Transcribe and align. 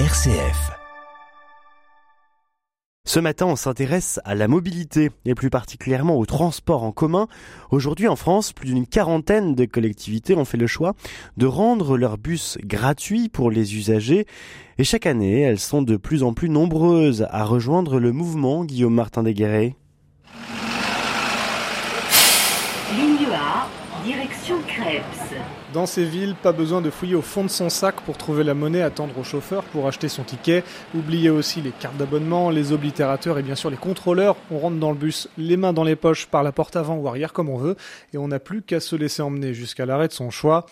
RCF. 0.00 0.72
Ce 3.06 3.20
matin, 3.20 3.46
on 3.46 3.54
s'intéresse 3.54 4.18
à 4.24 4.34
la 4.34 4.48
mobilité 4.48 5.12
et 5.24 5.36
plus 5.36 5.50
particulièrement 5.50 6.18
au 6.18 6.26
transport 6.26 6.82
en 6.82 6.90
commun. 6.90 7.28
Aujourd'hui 7.70 8.08
en 8.08 8.16
France, 8.16 8.52
plus 8.52 8.66
d'une 8.66 8.88
quarantaine 8.88 9.54
de 9.54 9.64
collectivités 9.66 10.34
ont 10.34 10.44
fait 10.44 10.56
le 10.56 10.66
choix 10.66 10.94
de 11.36 11.46
rendre 11.46 11.96
leurs 11.96 12.18
bus 12.18 12.58
gratuits 12.64 13.28
pour 13.28 13.52
les 13.52 13.76
usagers. 13.76 14.26
Et 14.78 14.84
chaque 14.84 15.06
année, 15.06 15.42
elles 15.42 15.60
sont 15.60 15.82
de 15.82 15.96
plus 15.96 16.24
en 16.24 16.34
plus 16.34 16.48
nombreuses 16.48 17.28
à 17.30 17.44
rejoindre 17.44 18.00
le 18.00 18.10
mouvement 18.10 18.64
Guillaume 18.64 18.94
Martin 18.94 19.22
Desguerrets. 19.22 19.76
Ligne 22.96 23.28
A, 23.32 23.68
direction 24.04 24.56
Krebs. 24.66 25.63
Dans 25.74 25.86
ces 25.86 26.04
villes, 26.04 26.36
pas 26.40 26.52
besoin 26.52 26.80
de 26.80 26.88
fouiller 26.88 27.16
au 27.16 27.20
fond 27.20 27.42
de 27.42 27.48
son 27.48 27.68
sac 27.68 27.96
pour 28.02 28.16
trouver 28.16 28.44
la 28.44 28.54
monnaie, 28.54 28.80
attendre 28.80 29.18
au 29.18 29.24
chauffeur 29.24 29.64
pour 29.64 29.88
acheter 29.88 30.08
son 30.08 30.22
ticket. 30.22 30.62
Oubliez 30.94 31.30
aussi 31.30 31.62
les 31.62 31.72
cartes 31.72 31.96
d'abonnement, 31.96 32.50
les 32.50 32.70
oblitérateurs 32.70 33.40
et 33.40 33.42
bien 33.42 33.56
sûr 33.56 33.70
les 33.70 33.76
contrôleurs. 33.76 34.36
On 34.52 34.60
rentre 34.60 34.76
dans 34.76 34.92
le 34.92 34.96
bus, 34.96 35.28
les 35.36 35.56
mains 35.56 35.72
dans 35.72 35.82
les 35.82 35.96
poches, 35.96 36.26
par 36.26 36.44
la 36.44 36.52
porte 36.52 36.76
avant 36.76 36.94
ou 36.94 37.08
arrière 37.08 37.32
comme 37.32 37.48
on 37.48 37.56
veut, 37.56 37.74
et 38.12 38.18
on 38.18 38.28
n'a 38.28 38.38
plus 38.38 38.62
qu'à 38.62 38.78
se 38.78 38.94
laisser 38.94 39.20
emmener 39.20 39.52
jusqu'à 39.52 39.84
l'arrêt 39.84 40.06
de 40.06 40.12
son 40.12 40.30
choix. 40.30 40.66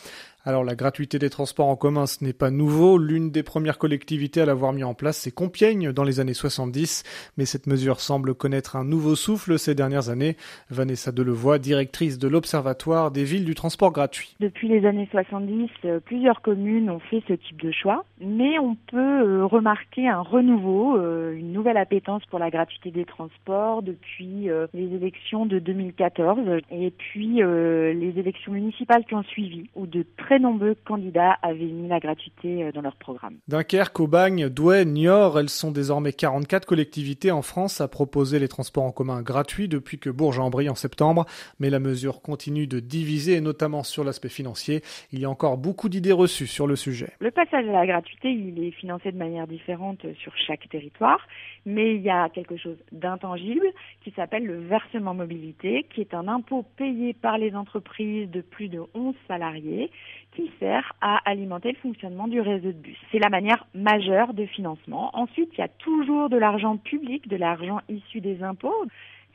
Alors 0.44 0.64
la 0.64 0.74
gratuité 0.74 1.20
des 1.20 1.30
transports 1.30 1.68
en 1.68 1.76
commun, 1.76 2.06
ce 2.06 2.24
n'est 2.24 2.32
pas 2.32 2.50
nouveau. 2.50 2.98
L'une 2.98 3.30
des 3.30 3.44
premières 3.44 3.78
collectivités 3.78 4.40
à 4.40 4.44
l'avoir 4.44 4.72
mis 4.72 4.82
en 4.82 4.92
place, 4.92 5.18
c'est 5.18 5.30
Compiègne 5.30 5.92
dans 5.92 6.02
les 6.02 6.18
années 6.18 6.34
70. 6.34 7.04
Mais 7.38 7.44
cette 7.44 7.68
mesure 7.68 8.00
semble 8.00 8.34
connaître 8.34 8.74
un 8.74 8.82
nouveau 8.82 9.14
souffle 9.14 9.56
ces 9.56 9.76
dernières 9.76 10.08
années. 10.08 10.36
Vanessa 10.68 11.12
Delevoye, 11.12 11.60
directrice 11.60 12.18
de 12.18 12.26
l'Observatoire 12.26 13.12
des 13.12 13.22
villes 13.22 13.44
du 13.44 13.54
transport 13.54 13.92
gratuit. 13.92 14.34
Depuis 14.40 14.66
les 14.66 14.84
années 14.84 15.08
70, 15.12 15.70
euh, 15.84 16.00
plusieurs 16.00 16.42
communes 16.42 16.90
ont 16.90 16.98
fait 16.98 17.22
ce 17.28 17.34
type 17.34 17.62
de 17.62 17.70
choix. 17.70 18.04
Mais 18.20 18.58
on 18.58 18.74
peut 18.74 18.98
euh, 18.98 19.46
remarquer 19.46 20.08
un 20.08 20.22
renouveau, 20.22 20.96
euh, 20.96 21.36
une 21.36 21.52
nouvelle 21.52 21.76
appétence 21.76 22.24
pour 22.26 22.40
la 22.40 22.50
gratuité 22.50 22.90
des 22.90 23.04
transports 23.04 23.82
depuis 23.82 24.48
les 24.74 24.94
élections 24.94 25.46
de 25.46 25.58
2014 25.60 26.40
et 26.70 26.90
puis 26.90 27.36
les 27.36 28.12
élections 28.16 28.52
municipales 28.52 29.04
qui 29.04 29.14
ont 29.14 29.22
suivi, 29.22 29.68
ou 29.74 29.86
de 29.86 30.04
très 30.16 30.31
très 30.32 30.38
nombreux 30.38 30.74
candidats 30.86 31.36
avaient 31.42 31.66
mis 31.66 31.88
la 31.88 32.00
gratuité 32.00 32.64
euh, 32.64 32.72
dans 32.72 32.80
leur 32.80 32.96
programme. 32.96 33.36
Dunkerque, 33.48 34.00
Aubagne, 34.00 34.48
Douai, 34.48 34.86
Niort, 34.86 35.38
elles 35.38 35.50
sont 35.50 35.70
désormais 35.70 36.14
44 36.14 36.64
collectivités 36.64 37.30
en 37.30 37.42
France 37.42 37.82
à 37.82 37.88
proposer 37.88 38.38
les 38.38 38.48
transports 38.48 38.84
en 38.84 38.92
commun 38.92 39.20
gratuits 39.20 39.68
depuis 39.68 39.98
que 39.98 40.08
Bourges-en-Brie 40.08 40.70
en 40.70 40.74
septembre. 40.74 41.26
Mais 41.60 41.68
la 41.68 41.80
mesure 41.80 42.22
continue 42.22 42.66
de 42.66 42.80
diviser, 42.80 43.34
et 43.34 43.40
notamment 43.42 43.82
sur 43.82 44.04
l'aspect 44.04 44.30
financier. 44.30 44.80
Il 45.12 45.20
y 45.20 45.26
a 45.26 45.28
encore 45.28 45.58
beaucoup 45.58 45.90
d'idées 45.90 46.12
reçues 46.12 46.46
sur 46.46 46.66
le 46.66 46.76
sujet. 46.76 47.10
Le 47.18 47.30
passage 47.30 47.68
à 47.68 47.72
la 47.72 47.86
gratuité, 47.86 48.30
il 48.32 48.64
est 48.64 48.70
financé 48.70 49.12
de 49.12 49.18
manière 49.18 49.46
différente 49.46 50.06
sur 50.22 50.32
chaque 50.46 50.66
territoire, 50.70 51.20
mais 51.66 51.94
il 51.94 52.00
y 52.00 52.08
a 52.08 52.30
quelque 52.30 52.56
chose 52.56 52.78
d'intangible 52.90 53.66
qui 54.02 54.12
s'appelle 54.12 54.46
le 54.46 54.60
versement 54.60 55.12
mobilité, 55.12 55.84
qui 55.94 56.00
est 56.00 56.14
un 56.14 56.26
impôt 56.26 56.64
payé 56.78 57.12
par 57.12 57.36
les 57.36 57.54
entreprises 57.54 58.30
de 58.30 58.40
plus 58.40 58.68
de 58.68 58.80
11 58.94 59.14
salariés 59.28 59.90
qui 60.34 60.50
sert 60.58 60.92
à 61.00 61.18
alimenter 61.28 61.72
le 61.72 61.78
fonctionnement 61.78 62.28
du 62.28 62.40
réseau 62.40 62.68
de 62.68 62.78
bus. 62.78 62.98
C'est 63.10 63.18
la 63.18 63.28
manière 63.28 63.66
majeure 63.74 64.34
de 64.34 64.46
financement. 64.46 65.10
Ensuite, 65.14 65.50
il 65.54 65.58
y 65.58 65.64
a 65.64 65.68
toujours 65.68 66.28
de 66.28 66.36
l'argent 66.36 66.76
public, 66.76 67.28
de 67.28 67.36
l'argent 67.36 67.80
issu 67.88 68.20
des 68.20 68.42
impôts. 68.42 68.86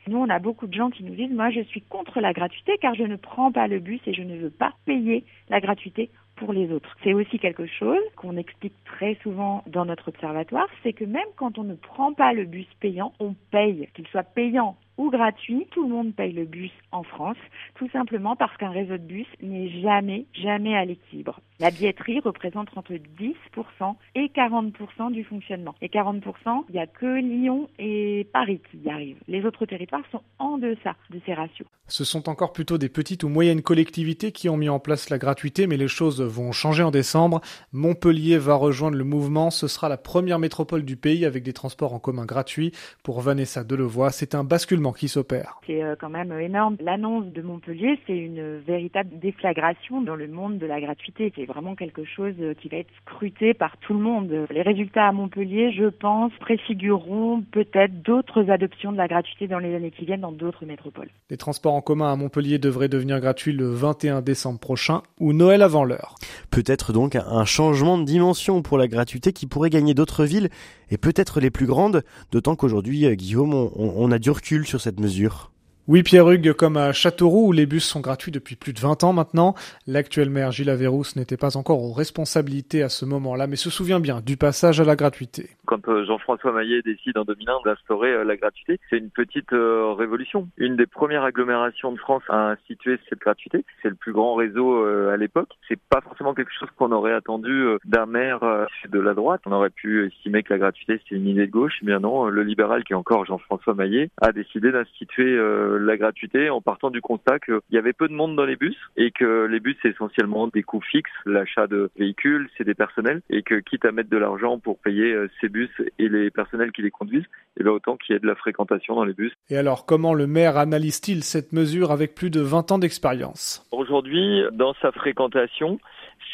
Nous, 0.06 0.18
on 0.18 0.28
a 0.28 0.38
beaucoup 0.38 0.66
de 0.66 0.74
gens 0.74 0.90
qui 0.90 1.04
nous 1.04 1.14
disent, 1.14 1.32
moi, 1.32 1.50
je 1.50 1.60
suis 1.60 1.82
contre 1.82 2.20
la 2.20 2.32
gratuité 2.32 2.78
car 2.80 2.94
je 2.94 3.02
ne 3.02 3.16
prends 3.16 3.52
pas 3.52 3.68
le 3.68 3.78
bus 3.78 4.00
et 4.06 4.14
je 4.14 4.22
ne 4.22 4.36
veux 4.36 4.50
pas 4.50 4.72
payer 4.86 5.24
la 5.50 5.60
gratuité 5.60 6.10
pour 6.36 6.52
les 6.52 6.72
autres. 6.72 6.96
C'est 7.02 7.14
aussi 7.14 7.38
quelque 7.38 7.66
chose 7.66 8.00
qu'on 8.16 8.36
explique 8.36 8.74
très 8.84 9.16
souvent 9.22 9.62
dans 9.66 9.84
notre 9.84 10.08
observatoire, 10.08 10.68
c'est 10.82 10.92
que 10.92 11.04
même 11.04 11.26
quand 11.36 11.58
on 11.58 11.64
ne 11.64 11.74
prend 11.74 12.14
pas 12.14 12.32
le 12.32 12.44
bus 12.44 12.66
payant, 12.80 13.12
on 13.18 13.34
paye, 13.50 13.88
qu'il 13.94 14.06
soit 14.08 14.22
payant 14.22 14.76
ou 14.98 15.10
gratuit, 15.10 15.66
tout 15.70 15.84
le 15.84 15.94
monde 15.94 16.14
paye 16.14 16.32
le 16.32 16.44
bus 16.44 16.72
en 16.92 17.02
France, 17.04 17.36
tout 17.76 17.88
simplement 17.90 18.36
parce 18.36 18.56
qu'un 18.56 18.70
réseau 18.70 18.98
de 18.98 19.02
bus 19.02 19.26
n'est 19.40 19.80
jamais, 19.80 20.26
jamais 20.34 20.76
à 20.76 20.84
l'équilibre. 20.84 21.40
La 21.60 21.72
billetterie 21.72 22.20
représente 22.20 22.68
entre 22.76 22.92
10% 22.92 23.94
et 24.14 24.26
40% 24.28 25.10
du 25.10 25.24
fonctionnement. 25.24 25.74
Et 25.82 25.88
40%, 25.88 26.22
il 26.68 26.72
n'y 26.72 26.78
a 26.78 26.86
que 26.86 27.20
Lyon 27.20 27.68
et 27.80 28.28
Paris 28.32 28.60
qui 28.70 28.78
y 28.78 28.90
arrivent. 28.90 29.18
Les 29.26 29.44
autres 29.44 29.66
territoires 29.66 30.04
sont 30.12 30.22
en 30.38 30.58
deçà 30.58 30.94
de 31.10 31.20
ces 31.26 31.34
ratios. 31.34 31.66
Ce 31.88 32.04
sont 32.04 32.28
encore 32.28 32.52
plutôt 32.52 32.78
des 32.78 32.88
petites 32.88 33.24
ou 33.24 33.28
moyennes 33.28 33.62
collectivités 33.62 34.30
qui 34.30 34.48
ont 34.48 34.56
mis 34.56 34.68
en 34.68 34.78
place 34.78 35.10
la 35.10 35.18
gratuité, 35.18 35.66
mais 35.66 35.76
les 35.76 35.88
choses 35.88 36.20
vont 36.20 36.52
changer 36.52 36.84
en 36.84 36.92
décembre. 36.92 37.40
Montpellier 37.72 38.38
va 38.38 38.54
rejoindre 38.54 38.96
le 38.96 39.04
mouvement. 39.04 39.50
Ce 39.50 39.66
sera 39.66 39.88
la 39.88 39.96
première 39.96 40.38
métropole 40.38 40.84
du 40.84 40.96
pays 40.96 41.24
avec 41.24 41.42
des 41.42 41.54
transports 41.54 41.92
en 41.92 41.98
commun 41.98 42.24
gratuits. 42.26 42.70
Pour 43.02 43.20
Vanessa 43.20 43.64
Delevoye, 43.64 44.10
c'est 44.10 44.36
un 44.36 44.44
basculement 44.44 44.92
qui 44.92 45.08
s'opère. 45.08 45.58
C'est 45.66 45.82
euh, 45.82 45.96
quand 45.98 46.10
même 46.10 46.30
énorme. 46.38 46.76
L'annonce 46.78 47.32
de 47.32 47.42
Montpellier, 47.42 47.98
c'est 48.06 48.16
une 48.16 48.58
véritable 48.58 49.18
déflagration 49.18 50.02
dans 50.02 50.14
le 50.14 50.28
monde 50.28 50.58
de 50.58 50.66
la 50.66 50.80
gratuité. 50.80 51.32
C'est 51.34 51.47
vraiment 51.48 51.74
quelque 51.74 52.04
chose 52.04 52.34
euh, 52.40 52.54
qui 52.54 52.68
va 52.68 52.76
être 52.76 52.90
scruté 53.02 53.54
par 53.54 53.76
tout 53.78 53.94
le 53.94 53.98
monde. 53.98 54.46
Les 54.50 54.62
résultats 54.62 55.08
à 55.08 55.12
Montpellier, 55.12 55.72
je 55.72 55.86
pense, 55.86 56.30
préfigureront 56.40 57.42
peut-être 57.50 58.02
d'autres 58.02 58.50
adoptions 58.50 58.92
de 58.92 58.96
la 58.96 59.08
gratuité 59.08 59.48
dans 59.48 59.58
les 59.58 59.74
années 59.74 59.90
qui 59.90 60.04
viennent 60.04 60.20
dans 60.20 60.32
d'autres 60.32 60.66
métropoles. 60.66 61.08
Les 61.30 61.36
transports 61.36 61.74
en 61.74 61.80
commun 61.80 62.12
à 62.12 62.16
Montpellier 62.16 62.58
devraient 62.58 62.88
devenir 62.88 63.20
gratuits 63.20 63.52
le 63.52 63.68
21 63.68 64.22
décembre 64.22 64.60
prochain 64.60 65.02
ou 65.18 65.32
Noël 65.32 65.62
avant 65.62 65.84
l'heure. 65.84 66.14
Peut-être 66.50 66.92
donc 66.92 67.16
un 67.16 67.44
changement 67.44 67.98
de 67.98 68.04
dimension 68.04 68.62
pour 68.62 68.78
la 68.78 68.86
gratuité 68.86 69.32
qui 69.32 69.46
pourrait 69.46 69.70
gagner 69.70 69.94
d'autres 69.94 70.24
villes 70.24 70.50
et 70.90 70.98
peut-être 70.98 71.40
les 71.40 71.50
plus 71.50 71.66
grandes, 71.66 72.02
d'autant 72.30 72.56
qu'aujourd'hui, 72.56 73.06
euh, 73.06 73.14
Guillaume, 73.14 73.54
on, 73.54 73.70
on 73.76 74.12
a 74.12 74.18
du 74.18 74.30
recul 74.30 74.66
sur 74.66 74.80
cette 74.80 75.00
mesure. 75.00 75.50
Oui, 75.90 76.02
Pierre 76.02 76.28
Hugues, 76.28 76.52
comme 76.52 76.76
à 76.76 76.92
Châteauroux, 76.92 77.48
où 77.48 77.52
les 77.52 77.64
bus 77.64 77.82
sont 77.82 78.00
gratuits 78.00 78.30
depuis 78.30 78.56
plus 78.56 78.74
de 78.74 78.78
20 78.78 79.04
ans 79.04 79.14
maintenant, 79.14 79.54
l'actuel 79.86 80.28
maire 80.28 80.50
Gilles 80.50 80.68
Averrousse 80.68 81.16
n'était 81.16 81.38
pas 81.38 81.56
encore 81.56 81.82
aux 81.82 81.94
responsabilités 81.94 82.82
à 82.82 82.90
ce 82.90 83.06
moment-là, 83.06 83.46
mais 83.46 83.56
se 83.56 83.70
souvient 83.70 83.98
bien 83.98 84.20
du 84.20 84.36
passage 84.36 84.82
à 84.82 84.84
la 84.84 84.96
gratuité. 84.96 85.48
Quand 85.64 85.88
euh, 85.88 86.04
Jean-François 86.04 86.52
Maillet 86.52 86.82
décide 86.82 87.16
en 87.16 87.24
2001 87.24 87.60
d'instaurer 87.64 88.12
euh, 88.12 88.24
la 88.24 88.36
gratuité, 88.36 88.78
c'est 88.90 88.98
une 88.98 89.08
petite 89.08 89.54
euh, 89.54 89.94
révolution. 89.94 90.48
Une 90.58 90.76
des 90.76 90.84
premières 90.84 91.24
agglomérations 91.24 91.90
de 91.90 91.98
France 91.98 92.22
à 92.28 92.50
instituer 92.50 92.98
cette 93.08 93.20
gratuité. 93.20 93.64
C'est 93.82 93.88
le 93.88 93.94
plus 93.94 94.12
grand 94.12 94.34
réseau 94.34 94.84
à 94.84 95.16
l'époque. 95.16 95.48
C'est 95.68 95.80
pas 95.88 96.02
forcément 96.02 96.34
quelque 96.34 96.52
chose 96.58 96.68
qu'on 96.76 96.92
aurait 96.92 97.14
attendu 97.14 97.66
d'un 97.86 98.04
maire 98.04 98.40
de 98.88 98.98
la 98.98 99.14
droite. 99.14 99.40
On 99.46 99.52
aurait 99.52 99.70
pu 99.70 100.06
estimer 100.06 100.42
que 100.42 100.52
la 100.52 100.58
gratuité 100.58 101.00
c'est 101.08 101.14
une 101.14 101.26
idée 101.26 101.46
de 101.46 101.52
gauche, 101.52 101.78
mais 101.82 101.98
non, 101.98 102.26
le 102.26 102.42
libéral 102.42 102.84
qui 102.84 102.92
est 102.92 102.96
encore 102.96 103.24
Jean-François 103.24 103.74
Maillet 103.74 104.10
a 104.20 104.32
décidé 104.32 104.70
d'instituer 104.72 105.38
la 105.78 105.96
gratuité 105.96 106.50
en 106.50 106.60
partant 106.60 106.90
du 106.90 107.00
constat 107.00 107.38
qu'il 107.38 107.60
y 107.70 107.78
avait 107.78 107.92
peu 107.92 108.08
de 108.08 108.12
monde 108.12 108.36
dans 108.36 108.44
les 108.44 108.56
bus 108.56 108.76
et 108.96 109.10
que 109.10 109.46
les 109.46 109.60
bus 109.60 109.76
c'est 109.82 109.90
essentiellement 109.90 110.48
des 110.48 110.62
coûts 110.62 110.80
fixes, 110.80 111.10
l'achat 111.26 111.66
de 111.66 111.90
véhicules, 111.98 112.48
c'est 112.56 112.64
des 112.64 112.74
personnels 112.74 113.22
et 113.30 113.42
que 113.42 113.56
quitte 113.56 113.84
à 113.84 113.92
mettre 113.92 114.10
de 114.10 114.16
l'argent 114.16 114.58
pour 114.58 114.78
payer 114.78 115.12
euh, 115.12 115.30
ces 115.40 115.48
bus 115.48 115.70
et 115.98 116.08
les 116.08 116.30
personnels 116.30 116.72
qui 116.72 116.82
les 116.82 116.90
conduisent, 116.90 117.24
et 117.24 117.60
eh 117.60 117.62
bien 117.64 117.72
autant 117.72 117.96
qu'il 117.96 118.14
y 118.14 118.16
ait 118.16 118.20
de 118.20 118.26
la 118.26 118.34
fréquentation 118.34 118.94
dans 118.94 119.04
les 119.04 119.14
bus. 119.14 119.32
Et 119.50 119.56
alors 119.56 119.86
comment 119.86 120.14
le 120.14 120.26
maire 120.26 120.56
analyse-t-il 120.56 121.24
cette 121.24 121.52
mesure 121.52 121.90
avec 121.90 122.14
plus 122.14 122.30
de 122.30 122.40
20 122.40 122.72
ans 122.72 122.78
d'expérience? 122.78 123.66
Aujourd'hui, 123.72 124.42
dans 124.52 124.74
sa 124.80 124.92
fréquentation, 124.92 125.78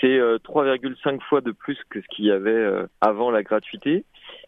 c'est 0.00 0.19
3,5 0.19 1.15
euh, 1.15 1.19
fois 1.28 1.41
de 1.41 1.53
plus 1.53 1.78
que 1.91 2.00
ce 2.00 2.06
qu'il 2.09 2.26
y 2.26 2.31
avait 2.31 2.50
euh, 2.50 2.87
avant 3.00 3.31
la 3.31 3.43
gratuité. 3.43 4.05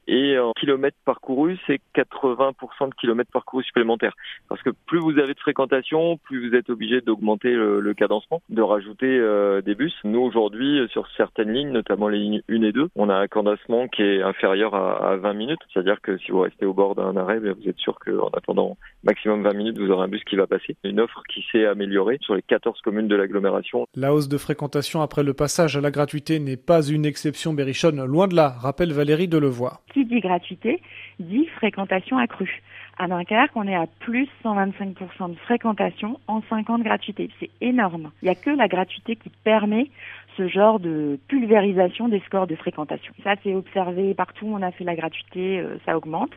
Et 0.09 0.39
en 0.39 0.53
kilomètres 0.53 0.97
parcourus, 1.05 1.59
c'est 1.67 1.81
80% 1.95 2.91
de 2.91 2.95
kilomètres 2.95 3.31
parcourus 3.33 3.65
supplémentaires. 3.65 4.15
Parce 4.49 4.63
que 4.63 4.71
plus 4.87 5.01
vous 5.01 5.19
avez 5.19 5.35
de 5.35 5.41
fréquentation, 5.41 6.17
plus 6.19 6.49
vous 6.49 6.55
êtes 6.55 6.71
obligé 6.71 7.01
d'augmenter 7.01 7.53
le, 7.53 7.95
cadencement, 7.95 8.43
de 8.49 8.63
rajouter 8.63 9.07
euh, 9.07 9.63
des 9.63 9.75
bus. 9.75 9.95
Nous, 10.05 10.21
aujourd'hui, 10.21 10.87
sur 10.93 11.09
certaines 11.17 11.53
lignes, 11.53 11.71
notamment 11.71 12.09
les 12.09 12.19
lignes 12.19 12.43
1 12.49 12.63
et 12.63 12.73
2, 12.73 12.89
on 12.95 13.09
a 13.09 13.15
un 13.15 13.27
cadencement 13.27 13.89
qui 13.89 14.03
est 14.03 14.23
inférieur 14.23 14.75
à, 14.75 15.17
20 15.17 15.33
minutes. 15.35 15.61
C'est-à-dire 15.73 16.01
que 16.01 16.19
si 16.19 16.31
vous 16.31 16.41
restez 16.41 16.67
au 16.67 16.75
bord 16.75 16.95
d'un 16.95 17.17
arrêt, 17.17 17.41
ben, 17.41 17.55
vous 17.59 17.69
êtes 17.69 17.79
sûr 17.79 17.99
qu'en 17.99 18.29
attendant 18.29 18.77
maximum 19.03 19.43
20 19.43 19.53
minutes, 19.55 19.79
vous 19.79 19.91
aurez 19.91 20.05
un 20.05 20.09
bus 20.09 20.23
qui 20.25 20.37
va 20.37 20.47
passer. 20.47 20.77
Une 20.85 21.01
offre 21.01 21.23
qui 21.33 21.45
s'est 21.51 21.67
améliorée 21.67 22.19
sur 22.21 22.35
les 22.35 22.43
14 22.43 22.81
communes 22.83 23.09
de 23.09 23.17
l'agglomération. 23.17 23.87
La 23.95 24.15
hausse 24.15 24.29
de 24.29 24.39
fréquentation 24.39 25.03
après 25.03 25.23
le 25.23 25.35
passage 25.35 25.77
à 25.77 25.81
la 25.81 25.91
gratuité 25.91 26.39
n'est 26.39 26.57
pas 26.57 26.83
une 26.83 27.07
exception 27.07 27.55
berrichonne, 27.55 28.05
loin 28.05 28.29
de 28.29 28.37
là, 28.37 28.55
rappelle 28.61 28.93
Valérie 28.93 29.29
Delevoye 29.29 29.73
qui 29.97 30.05
dit 30.05 30.21
gratuité 30.21 30.83
dit 31.19 31.47
fréquentation 31.57 32.19
accrue. 32.19 32.63
À 32.99 33.09
Dunkerque, 33.09 33.53
on 33.55 33.67
est 33.67 33.75
à 33.75 33.87
plus 34.01 34.29
125% 34.45 35.31
de 35.31 35.37
fréquentation 35.37 36.21
en 36.29 36.43
5 36.51 36.69
ans 36.69 36.79
de 36.79 36.85
gratuité. 36.85 37.31
C'est 37.41 37.49
énorme. 37.63 38.11
Il 38.21 38.27
n'y 38.27 38.31
a 38.31 38.35
que 38.35 38.51
la 38.51 38.69
gratuité 38.69 39.17
qui 39.17 39.31
permet 39.43 39.89
ce 40.37 40.49
genre 40.49 40.81
de 40.81 41.19
pulvérisation 41.29 42.09
des 42.09 42.21
scores 42.27 42.47
de 42.47 42.57
fréquentation. 42.57 43.15
Ça, 43.25 43.37
c'est 43.43 43.55
observé 43.55 44.13
partout. 44.13 44.47
On 44.47 44.61
a 44.61 44.71
fait 44.71 44.85
la 44.85 44.97
gratuité, 44.97 45.61
euh, 45.61 45.79
ça 45.87 45.97
augmente. 45.97 46.33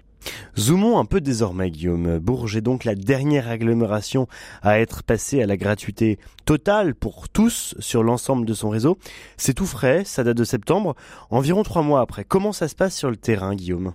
Zoomons 0.58 1.00
un 1.00 1.06
peu 1.06 1.22
désormais, 1.22 1.72
Guillaume. 1.72 2.20
Bourges 2.20 2.58
est 2.58 2.62
donc 2.62 2.84
la 2.84 2.96
dernière 2.96 3.48
agglomération 3.48 4.28
à 4.62 4.80
être 4.80 5.04
passée 5.04 5.42
à 5.42 5.46
la 5.46 5.58
gratuité 5.58 6.20
totale 6.46 6.96
pour 6.96 7.30
tous 7.30 7.76
sur 7.80 8.04
l'ensemble 8.04 8.46
de 8.46 8.54
son 8.54 8.70
réseau. 8.70 8.98
C'est 9.38 9.54
tout 9.54 9.66
frais, 9.66 10.04
ça 10.06 10.24
date 10.24 10.38
de 10.38 10.44
septembre, 10.44 10.96
environ 11.30 11.64
trois 11.64 11.82
mois 11.82 12.02
après. 12.02 12.26
Comment 12.26 12.52
ça 12.52 12.68
se 12.68 12.76
passe 12.76 12.96
sur 12.96 13.10
le 13.10 13.18
terrain, 13.18 13.56
Guillaume? 13.56 13.94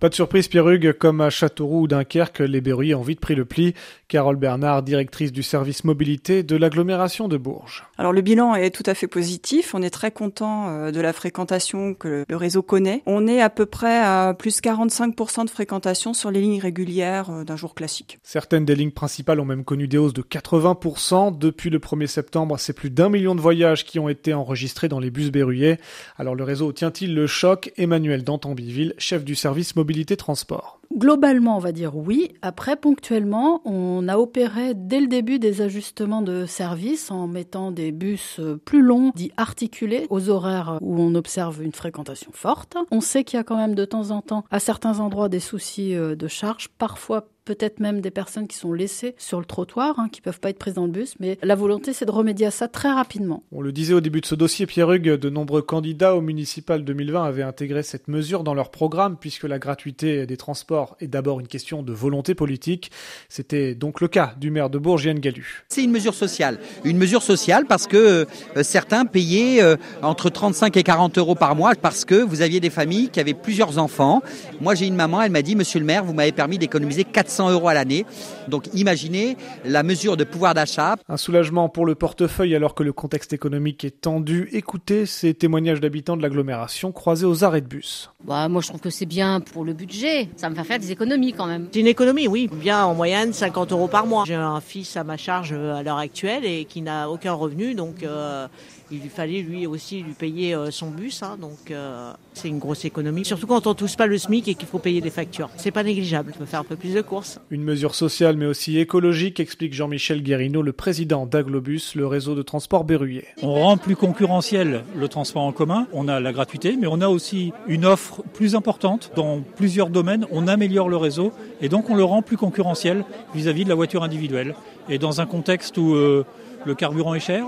Pas 0.00 0.08
de 0.08 0.14
surprise, 0.14 0.48
Pierrugue, 0.48 0.92
comme 0.92 1.20
à 1.20 1.30
Châteauroux 1.30 1.82
ou 1.82 1.86
Dunkerque, 1.86 2.40
les 2.40 2.60
Berruyers 2.60 2.94
ont 2.94 3.02
vite 3.02 3.20
pris 3.20 3.34
le 3.34 3.44
pli. 3.44 3.74
Carole 4.08 4.36
Bernard, 4.36 4.82
directrice 4.82 5.32
du 5.32 5.42
service 5.42 5.84
mobilité 5.84 6.42
de 6.42 6.56
l'agglomération 6.56 7.26
de 7.26 7.36
Bourges. 7.36 7.84
Alors 7.96 8.12
le 8.12 8.20
bilan 8.20 8.54
est 8.54 8.70
tout 8.70 8.82
à 8.86 8.94
fait 8.94 9.06
positif. 9.06 9.74
On 9.74 9.82
est 9.82 9.90
très 9.90 10.10
content 10.10 10.68
euh, 10.68 10.90
de 10.90 11.00
la 11.00 11.12
fréquentation 11.12 11.94
que 11.94 12.24
le 12.28 12.36
réseau 12.36 12.60
connaît. 12.60 13.02
On 13.06 13.26
est 13.26 13.40
à 13.40 13.48
peu 13.50 13.66
près 13.66 13.98
à 13.98 14.34
plus 14.38 14.60
45% 14.60 15.46
de 15.46 15.50
fréquentation 15.50 16.12
sur 16.12 16.30
les 16.30 16.42
lignes 16.42 16.60
régulières 16.60 17.30
euh, 17.30 17.44
d'un 17.44 17.56
jour 17.56 17.74
classique. 17.74 18.18
Certaines 18.22 18.66
des 18.66 18.74
lignes 18.74 18.90
principales 18.90 19.40
ont 19.40 19.46
même 19.46 19.64
connu 19.64 19.88
des 19.88 19.96
hausses 19.96 20.12
de 20.12 20.22
80%. 20.22 21.38
Depuis 21.38 21.70
le 21.70 21.78
1er 21.78 22.08
septembre, 22.08 22.58
c'est 22.58 22.74
plus 22.74 22.90
d'un 22.90 23.08
million 23.08 23.34
de 23.34 23.40
voyages 23.40 23.84
qui 23.86 23.98
ont 23.98 24.10
été 24.10 24.34
enregistrés 24.34 24.88
dans 24.88 25.00
les 25.00 25.10
bus 25.10 25.30
berruyers. 25.30 25.78
Alors 26.18 26.34
le 26.34 26.44
réseau 26.44 26.72
tient-il 26.72 27.14
le 27.14 27.26
choc? 27.26 27.72
Emmanuel 27.78 28.22
Dantambiville, 28.22 28.94
chef 28.98 29.24
du 29.24 29.34
service 29.34 29.76
mobilité 29.76 29.93
transport 30.16 30.80
Globalement, 30.96 31.56
on 31.56 31.60
va 31.60 31.72
dire 31.72 31.96
oui. 31.96 32.32
Après, 32.40 32.76
ponctuellement, 32.76 33.62
on 33.64 34.06
a 34.06 34.16
opéré 34.16 34.74
dès 34.74 35.00
le 35.00 35.08
début 35.08 35.40
des 35.40 35.60
ajustements 35.60 36.22
de 36.22 36.46
service 36.46 37.10
en 37.10 37.26
mettant 37.26 37.72
des 37.72 37.90
bus 37.90 38.40
plus 38.64 38.82
longs, 38.82 39.10
dits 39.14 39.32
articulés, 39.36 40.06
aux 40.10 40.28
horaires 40.28 40.78
où 40.80 41.00
on 41.00 41.14
observe 41.16 41.62
une 41.62 41.72
fréquentation 41.72 42.30
forte. 42.32 42.76
On 42.92 43.00
sait 43.00 43.24
qu'il 43.24 43.38
y 43.38 43.40
a 43.40 43.44
quand 43.44 43.56
même 43.56 43.74
de 43.74 43.84
temps 43.84 44.10
en 44.10 44.22
temps, 44.22 44.44
à 44.50 44.60
certains 44.60 45.00
endroits, 45.00 45.28
des 45.28 45.40
soucis 45.40 45.96
euh, 45.96 46.14
de 46.14 46.28
charge, 46.28 46.68
parfois 46.68 47.28
peut-être 47.44 47.80
même 47.80 48.00
des 48.00 48.10
personnes 48.10 48.48
qui 48.48 48.56
sont 48.56 48.72
laissées 48.72 49.14
sur 49.18 49.38
le 49.38 49.44
trottoir, 49.44 49.98
hein, 49.98 50.08
qui 50.10 50.20
peuvent 50.20 50.40
pas 50.40 50.50
être 50.50 50.58
prises 50.58 50.74
dans 50.74 50.86
le 50.86 50.92
bus, 50.92 51.14
mais 51.20 51.38
la 51.42 51.54
volonté 51.54 51.92
c'est 51.92 52.06
de 52.06 52.10
remédier 52.10 52.46
à 52.46 52.50
ça 52.50 52.68
très 52.68 52.90
rapidement. 52.90 53.42
On 53.52 53.60
le 53.60 53.72
disait 53.72 53.94
au 53.94 54.00
début 54.00 54.20
de 54.20 54.26
ce 54.26 54.34
dossier, 54.34 54.66
Pierre 54.66 54.90
Hugues, 54.90 55.10
de 55.10 55.30
nombreux 55.30 55.62
candidats 55.62 56.16
au 56.16 56.20
municipal 56.20 56.84
2020 56.84 57.24
avaient 57.24 57.42
intégré 57.42 57.82
cette 57.82 58.08
mesure 58.08 58.44
dans 58.44 58.54
leur 58.54 58.70
programme, 58.70 59.16
puisque 59.18 59.44
la 59.44 59.58
gratuité 59.58 60.26
des 60.26 60.36
transports 60.36 60.96
est 61.00 61.06
d'abord 61.06 61.40
une 61.40 61.48
question 61.48 61.82
de 61.82 61.92
volonté 61.92 62.34
politique. 62.34 62.90
C'était 63.28 63.74
donc 63.74 64.00
le 64.00 64.08
cas 64.08 64.34
du 64.40 64.50
maire 64.50 64.70
de 64.70 64.78
Bourges, 64.78 65.04
Yann 65.04 65.18
Gallu. 65.18 65.64
C'est 65.68 65.84
une 65.84 65.90
mesure 65.90 66.14
sociale. 66.14 66.58
Une 66.84 66.96
mesure 66.96 67.22
sociale 67.22 67.66
parce 67.66 67.86
que 67.86 68.26
euh, 68.56 68.62
certains 68.62 69.04
payaient 69.04 69.62
euh, 69.62 69.76
entre 70.02 70.30
35 70.30 70.76
et 70.76 70.82
40 70.82 71.18
euros 71.18 71.34
par 71.34 71.56
mois 71.56 71.74
parce 71.74 72.04
que 72.04 72.14
vous 72.14 72.40
aviez 72.40 72.60
des 72.60 72.70
familles 72.70 73.10
qui 73.10 73.20
avaient 73.20 73.34
plusieurs 73.34 73.78
enfants. 73.78 74.22
Moi 74.60 74.74
j'ai 74.74 74.86
une 74.86 74.96
maman, 74.96 75.20
elle 75.20 75.32
m'a 75.32 75.42
dit, 75.42 75.56
monsieur 75.56 75.80
le 75.80 75.86
maire, 75.86 76.04
vous 76.04 76.14
m'avez 76.14 76.32
permis 76.32 76.58
d'économiser 76.58 77.04
400 77.04 77.33
100 77.34 77.50
euros 77.50 77.68
à 77.68 77.74
l'année. 77.74 78.06
Donc 78.48 78.68
imaginez 78.74 79.36
la 79.64 79.82
mesure 79.82 80.16
de 80.16 80.24
pouvoir 80.24 80.54
d'achat. 80.54 80.96
Un 81.08 81.16
soulagement 81.16 81.68
pour 81.68 81.86
le 81.86 81.94
portefeuille 81.94 82.54
alors 82.54 82.74
que 82.74 82.82
le 82.82 82.92
contexte 82.92 83.32
économique 83.32 83.84
est 83.84 84.00
tendu. 84.00 84.48
Écoutez 84.52 85.06
ces 85.06 85.34
témoignages 85.34 85.80
d'habitants 85.80 86.16
de 86.16 86.22
l'agglomération 86.22 86.92
croisés 86.92 87.26
aux 87.26 87.44
arrêts 87.44 87.60
de 87.60 87.66
bus. 87.66 88.10
Bah, 88.24 88.48
moi 88.48 88.62
je 88.62 88.68
trouve 88.68 88.80
que 88.80 88.90
c'est 88.90 89.06
bien 89.06 89.40
pour 89.40 89.64
le 89.64 89.72
budget. 89.72 90.28
Ça 90.36 90.48
me 90.48 90.54
fait 90.54 90.64
faire 90.64 90.78
des 90.78 90.92
économies 90.92 91.32
quand 91.32 91.46
même. 91.46 91.68
C'est 91.72 91.80
une 91.80 91.86
économie, 91.86 92.28
oui. 92.28 92.48
Bien 92.52 92.84
en 92.84 92.94
moyenne 92.94 93.32
50 93.32 93.72
euros 93.72 93.88
par 93.88 94.06
mois. 94.06 94.24
J'ai 94.26 94.34
un 94.34 94.60
fils 94.60 94.96
à 94.96 95.04
ma 95.04 95.16
charge 95.16 95.52
à 95.52 95.82
l'heure 95.82 95.98
actuelle 95.98 96.44
et 96.44 96.64
qui 96.64 96.82
n'a 96.82 97.10
aucun 97.10 97.32
revenu. 97.32 97.74
Donc 97.74 98.02
euh, 98.02 98.46
il 98.94 99.02
lui 99.02 99.08
fallait 99.08 99.42
lui 99.42 99.66
aussi 99.66 100.02
lui 100.02 100.12
payer 100.12 100.54
euh, 100.54 100.70
son 100.70 100.90
bus. 100.90 101.22
Hein. 101.22 101.36
donc 101.40 101.70
euh, 101.70 102.12
c'est 102.32 102.48
une 102.48 102.58
grosse 102.58 102.84
économie. 102.84 103.24
Surtout 103.24 103.46
quand 103.46 103.66
on 103.66 103.74
touche 103.74 103.96
pas 103.96 104.06
le 104.06 104.18
SMIC 104.18 104.48
et 104.48 104.54
qu'il 104.54 104.68
faut 104.68 104.78
payer 104.78 105.00
des 105.00 105.10
factures. 105.10 105.50
C'est 105.56 105.70
pas 105.70 105.82
négligeable. 105.82 106.32
Je 106.34 106.38
peux 106.38 106.44
faire 106.44 106.60
un 106.60 106.64
peu 106.64 106.76
plus 106.76 106.94
de 106.94 107.00
courses. 107.00 107.40
Une 107.50 107.62
mesure 107.62 107.94
sociale 107.94 108.36
mais 108.36 108.46
aussi 108.46 108.78
écologique, 108.78 109.40
explique 109.40 109.74
Jean-Michel 109.74 110.22
Guérino, 110.22 110.62
le 110.62 110.72
président 110.72 111.26
d'Aglobus, 111.26 111.94
le 111.94 112.06
réseau 112.06 112.34
de 112.34 112.42
transport 112.42 112.84
berruyer. 112.84 113.24
On 113.42 113.52
rend 113.52 113.76
plus 113.76 113.96
concurrentiel 113.96 114.84
le 114.96 115.08
transport 115.08 115.42
en 115.42 115.52
commun, 115.52 115.86
on 115.92 116.08
a 116.08 116.20
la 116.20 116.32
gratuité, 116.32 116.76
mais 116.80 116.86
on 116.86 117.00
a 117.00 117.08
aussi 117.08 117.52
une 117.66 117.84
offre 117.84 118.22
plus 118.32 118.54
importante 118.54 119.10
dans 119.16 119.40
plusieurs 119.56 119.90
domaines, 119.90 120.26
on 120.30 120.48
améliore 120.48 120.88
le 120.88 120.96
réseau 120.96 121.32
et 121.60 121.68
donc 121.68 121.90
on 121.90 121.94
le 121.94 122.04
rend 122.04 122.22
plus 122.22 122.36
concurrentiel 122.36 123.04
vis-à-vis 123.34 123.64
de 123.64 123.68
la 123.68 123.74
voiture 123.74 124.02
individuelle. 124.02 124.54
Et 124.88 124.98
dans 124.98 125.20
un 125.20 125.26
contexte 125.26 125.78
où 125.78 125.94
euh, 125.94 126.24
le 126.64 126.74
carburant 126.74 127.14
est 127.14 127.20
cher, 127.20 127.46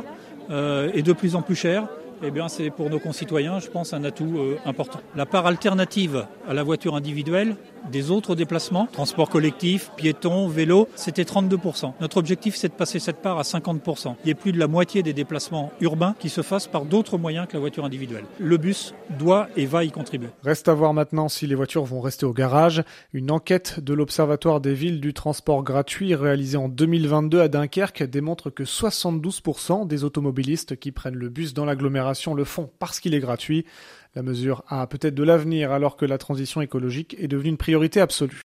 est 0.50 1.02
de 1.02 1.12
plus 1.12 1.34
en 1.34 1.42
plus 1.42 1.56
cher, 1.56 1.86
eh 2.22 2.30
bien 2.30 2.48
c'est 2.48 2.70
pour 2.70 2.90
nos 2.90 2.98
concitoyens, 2.98 3.58
je 3.58 3.68
pense, 3.68 3.92
un 3.92 4.04
atout 4.04 4.38
euh, 4.38 4.58
important. 4.64 5.00
La 5.14 5.26
part 5.26 5.46
alternative 5.46 6.26
à 6.48 6.54
la 6.54 6.62
voiture 6.62 6.94
individuelle 6.94 7.56
des 7.90 8.10
autres 8.10 8.34
déplacements, 8.34 8.88
transport 8.92 9.28
collectif, 9.28 9.90
piétons, 9.96 10.48
vélo, 10.48 10.88
c'était 10.96 11.22
32%. 11.22 11.92
Notre 12.00 12.16
objectif, 12.16 12.56
c'est 12.56 12.68
de 12.68 12.72
passer 12.72 12.98
cette 12.98 13.22
part 13.22 13.38
à 13.38 13.42
50%. 13.42 14.16
Il 14.24 14.28
y 14.28 14.32
a 14.32 14.34
plus 14.34 14.52
de 14.52 14.58
la 14.58 14.66
moitié 14.66 15.02
des 15.02 15.12
déplacements 15.12 15.70
urbains 15.80 16.16
qui 16.18 16.28
se 16.28 16.42
fassent 16.42 16.66
par 16.66 16.84
d'autres 16.84 17.18
moyens 17.18 17.46
que 17.46 17.54
la 17.54 17.60
voiture 17.60 17.84
individuelle. 17.84 18.24
Le 18.40 18.56
bus 18.56 18.94
doit 19.18 19.48
et 19.56 19.66
va 19.66 19.84
y 19.84 19.90
contribuer. 19.90 20.28
Reste 20.42 20.68
à 20.68 20.74
voir 20.74 20.94
maintenant 20.94 21.28
si 21.28 21.46
les 21.46 21.54
voitures 21.54 21.84
vont 21.84 22.00
rester 22.00 22.26
au 22.26 22.32
garage. 22.32 22.82
Une 23.12 23.30
enquête 23.30 23.80
de 23.80 23.94
l'Observatoire 23.94 24.60
des 24.60 24.74
villes 24.74 25.00
du 25.00 25.14
transport 25.14 25.62
gratuit 25.62 26.14
réalisée 26.14 26.56
en 26.56 26.68
2022 26.68 27.40
à 27.40 27.48
Dunkerque 27.48 28.02
démontre 28.02 28.50
que 28.50 28.64
72% 28.64 29.86
des 29.86 30.04
automobilistes 30.04 30.76
qui 30.76 30.90
prennent 30.90 31.14
le 31.14 31.28
bus 31.28 31.54
dans 31.54 31.64
l'agglomération 31.64 32.05
le 32.34 32.44
font 32.44 32.70
parce 32.78 33.00
qu'il 33.00 33.14
est 33.14 33.20
gratuit. 33.20 33.64
La 34.14 34.22
mesure 34.22 34.64
a 34.68 34.86
peut-être 34.86 35.14
de 35.14 35.22
l'avenir 35.22 35.72
alors 35.72 35.96
que 35.96 36.06
la 36.06 36.18
transition 36.18 36.62
écologique 36.62 37.16
est 37.18 37.28
devenue 37.28 37.50
une 37.50 37.56
priorité 37.58 38.00
absolue. 38.00 38.44